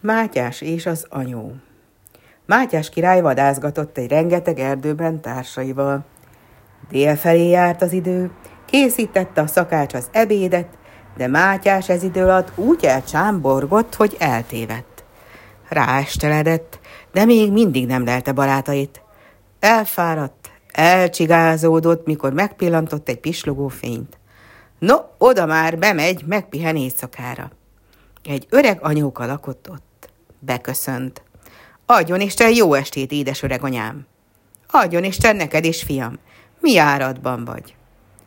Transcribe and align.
Mátyás 0.00 0.60
és 0.60 0.86
az 0.86 1.06
anyó 1.08 1.54
Mátyás 2.50 2.88
király 2.88 3.20
vadászgatott 3.20 3.98
egy 3.98 4.08
rengeteg 4.08 4.58
erdőben 4.58 5.20
társaival. 5.20 6.04
Délfelé 6.90 7.48
járt 7.48 7.82
az 7.82 7.92
idő, 7.92 8.30
készítette 8.66 9.40
a 9.40 9.46
szakács 9.46 9.94
az 9.94 10.08
ebédet, 10.12 10.68
de 11.16 11.26
Mátyás 11.26 11.88
ez 11.88 12.02
idő 12.02 12.22
alatt 12.22 12.52
úgy 12.54 12.84
elcsámborgott, 12.84 13.94
hogy 13.94 14.16
eltévedt. 14.18 15.04
Ráesteledett, 15.68 16.80
de 17.12 17.24
még 17.24 17.52
mindig 17.52 17.86
nem 17.86 18.04
lelte 18.04 18.32
barátait. 18.32 19.02
Elfáradt, 19.60 20.50
elcsigázódott, 20.72 22.06
mikor 22.06 22.32
megpillantott 22.32 23.08
egy 23.08 23.20
pislogó 23.20 23.68
fényt. 23.68 24.18
No, 24.78 24.96
oda 25.18 25.46
már 25.46 25.78
bemegy, 25.78 26.24
megpihen 26.26 26.76
éjszakára. 26.76 27.50
Egy 28.24 28.46
öreg 28.50 28.78
anyóka 28.82 29.26
lakott 29.26 29.70
ott. 29.70 29.89
Beköszönt. 30.40 31.22
Adjon 31.86 32.20
Isten 32.20 32.50
jó 32.50 32.74
estét, 32.74 33.12
édes 33.12 33.42
öreg 33.42 33.64
anyám. 33.64 34.06
Adjon 34.70 35.04
Isten 35.04 35.36
neked 35.36 35.64
is, 35.64 35.82
fiam. 35.82 36.18
Mi 36.60 36.78
áradban 36.78 37.44
vagy? 37.44 37.74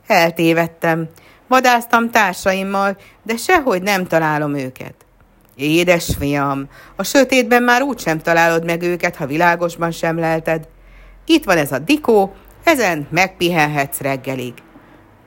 Eltévedtem. 0.07 1.09
Vadáztam 1.47 2.09
társaimmal, 2.09 2.97
de 3.23 3.37
sehogy 3.37 3.81
nem 3.81 4.05
találom 4.05 4.55
őket. 4.55 4.95
Édes 5.55 6.15
fiam, 6.17 6.69
a 6.95 7.03
sötétben 7.03 7.63
már 7.63 7.81
úgy 7.81 7.99
sem 7.99 8.19
találod 8.19 8.65
meg 8.65 8.81
őket, 8.81 9.15
ha 9.15 9.25
világosban 9.25 9.91
sem 9.91 10.19
lelted. 10.19 10.67
Itt 11.25 11.43
van 11.43 11.57
ez 11.57 11.71
a 11.71 11.79
dikó, 11.79 12.33
ezen 12.63 13.07
megpihenhetsz 13.09 13.99
reggelig. 13.99 14.53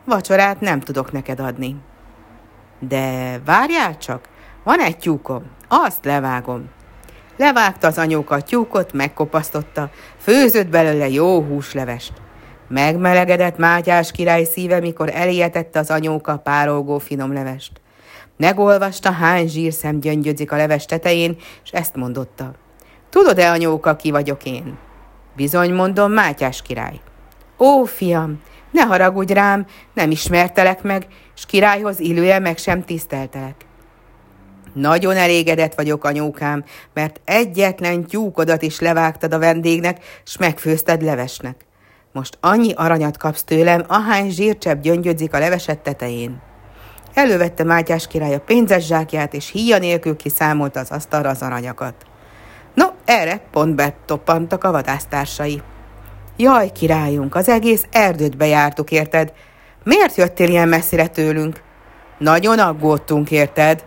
Vacsorát 0.04 0.60
nem 0.60 0.80
tudok 0.80 1.12
neked 1.12 1.40
adni. 1.40 1.76
De 2.78 3.38
várjál 3.44 3.98
csak, 3.98 4.28
van 4.64 4.80
egy 4.80 4.98
tyúkom, 4.98 5.42
azt 5.68 6.04
levágom. 6.04 6.68
Levágta 7.36 7.86
az 7.86 7.98
anyóka 7.98 8.34
a 8.34 8.42
tyúkot, 8.42 8.92
megkopasztotta, 8.92 9.90
főzött 10.20 10.68
belőle 10.68 11.08
jó 11.08 11.42
húslevest. 11.42 12.12
Megmelegedett 12.68 13.58
Mátyás 13.58 14.12
király 14.12 14.44
szíve, 14.44 14.80
mikor 14.80 15.10
eléjetette 15.14 15.78
az 15.78 15.90
anyóka 15.90 16.36
párolgó 16.36 16.98
finom 16.98 17.32
levest. 17.32 17.72
Megolvasta, 18.36 19.10
hány 19.10 19.48
zsírszem 19.48 20.00
gyöngyödzik 20.00 20.52
a 20.52 20.56
leves 20.56 20.84
tetején, 20.84 21.36
és 21.64 21.70
ezt 21.70 21.94
mondotta. 21.94 22.52
Tudod-e, 23.10 23.50
anyóka, 23.50 23.96
ki 23.96 24.10
vagyok 24.10 24.44
én? 24.44 24.78
Bizony, 25.36 25.72
mondom, 25.72 26.12
Mátyás 26.12 26.62
király. 26.62 27.00
Ó, 27.58 27.84
fiam, 27.84 28.40
ne 28.70 28.82
haragudj 28.82 29.32
rám, 29.32 29.66
nem 29.94 30.10
ismertelek 30.10 30.82
meg, 30.82 31.06
és 31.36 31.46
királyhoz 31.46 32.00
illője 32.00 32.38
meg 32.38 32.58
sem 32.58 32.84
tiszteltelek. 32.84 33.65
Nagyon 34.76 35.16
elégedett 35.16 35.74
vagyok, 35.74 36.04
anyókám, 36.04 36.64
mert 36.94 37.20
egyetlen 37.24 38.06
tyúkodat 38.06 38.62
is 38.62 38.80
levágtad 38.80 39.32
a 39.32 39.38
vendégnek, 39.38 40.04
s 40.24 40.36
megfőzted 40.36 41.02
levesnek. 41.02 41.66
Most 42.12 42.38
annyi 42.40 42.72
aranyat 42.72 43.16
kapsz 43.16 43.44
tőlem, 43.44 43.84
ahány 43.88 44.30
zsírcsepp 44.30 44.80
gyöngyödzik 44.80 45.34
a 45.34 45.38
leveset 45.38 45.78
tetején. 45.78 46.42
Elővette 47.14 47.64
Mátyás 47.64 48.06
király 48.06 48.34
a 48.34 48.40
pénzes 48.40 48.86
zsákját, 48.86 49.34
és 49.34 49.50
híja 49.50 49.78
nélkül 49.78 50.16
kiszámolta 50.16 50.80
az 50.80 50.90
asztalra 50.90 51.28
az 51.28 51.42
aranyakat. 51.42 51.94
No, 52.74 52.86
erre 53.04 53.40
pont 53.50 53.74
betoppantak 53.74 54.64
a 54.64 54.70
vadásztársai. 54.70 55.62
Jaj, 56.36 56.72
királyunk, 56.72 57.34
az 57.34 57.48
egész 57.48 57.86
erdőt 57.90 58.36
bejártuk, 58.36 58.90
érted? 58.90 59.32
Miért 59.84 60.16
jöttél 60.16 60.48
ilyen 60.48 60.68
messzire 60.68 61.06
tőlünk? 61.06 61.62
Nagyon 62.18 62.58
aggódtunk, 62.58 63.30
érted? 63.30 63.84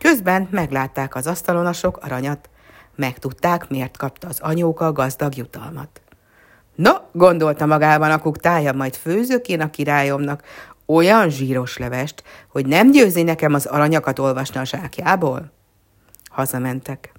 Közben 0.00 0.48
meglátták 0.50 1.14
az 1.14 1.26
asztalon 1.26 1.66
a 1.66 1.72
sok 1.72 1.96
aranyat. 1.96 2.48
Megtudták, 2.94 3.68
miért 3.68 3.96
kapta 3.96 4.28
az 4.28 4.40
anyóka 4.40 4.92
gazdag 4.92 5.36
jutalmat. 5.36 6.00
No, 6.74 6.92
gondolta 7.12 7.66
magában 7.66 8.10
a 8.10 8.18
kuktája, 8.18 8.72
majd 8.72 8.94
főzök 8.94 9.48
én 9.48 9.60
a 9.60 9.70
királyomnak 9.70 10.42
olyan 10.86 11.30
zsíros 11.30 11.76
levest, 11.78 12.22
hogy 12.48 12.66
nem 12.66 12.90
győzi 12.90 13.22
nekem 13.22 13.54
az 13.54 13.66
aranyakat 13.66 14.18
olvasni 14.18 14.60
a 14.60 14.64
zsákjából. 14.64 15.52
Hazamentek. 16.30 17.12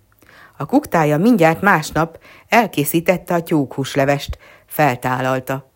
A 0.58 0.66
kuktája 0.66 1.18
mindjárt 1.18 1.62
másnap 1.62 2.20
elkészítette 2.48 3.34
a 3.34 3.44
tyúkhúslevest, 3.44 4.38
feltállalta. 4.66 5.72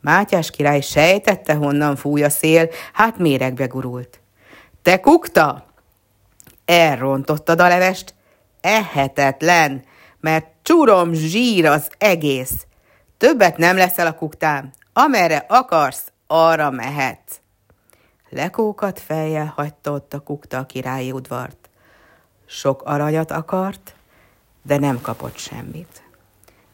Mátyás 0.00 0.50
király 0.50 0.80
sejtette, 0.80 1.54
honnan 1.54 1.96
fúj 1.96 2.22
a 2.22 2.30
szél, 2.30 2.68
hát 2.92 3.18
méregbe 3.18 3.66
gurult. 3.66 4.20
Te 4.82 5.00
kukta! 5.00 5.69
Elrontottad 6.70 7.60
a 7.60 7.68
levest? 7.68 8.14
Ehetetlen, 8.60 9.84
mert 10.20 10.46
csurom 10.62 11.12
zsír 11.12 11.66
az 11.66 11.90
egész. 11.98 12.66
Többet 13.18 13.56
nem 13.56 13.76
leszel 13.76 14.06
a 14.06 14.14
kuktám. 14.14 14.70
Amerre 14.92 15.44
akarsz, 15.48 16.12
arra 16.26 16.70
mehetsz. 16.70 17.40
Lekókat 18.28 19.00
fejjel 19.00 19.52
hagyta 19.56 19.92
ott 19.92 20.14
a 20.14 20.20
kukta 20.20 20.58
a 20.58 20.66
királyi 20.66 21.12
udvart. 21.12 21.68
Sok 22.46 22.82
aranyat 22.82 23.30
akart, 23.30 23.94
de 24.62 24.78
nem 24.78 25.00
kapott 25.00 25.36
semmit. 25.36 26.02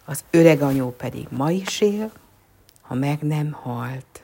Az 0.05 0.25
öreg 0.31 0.63
anyó 0.63 0.91
pedig 0.91 1.27
ma 1.31 1.51
is 1.51 1.81
él, 1.81 2.11
ha 2.81 2.95
meg 2.95 3.21
nem 3.21 3.53
halt. 3.53 4.23